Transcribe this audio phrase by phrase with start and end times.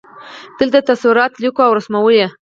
[0.59, 2.13] دلته تصورات لیکو او رسموو.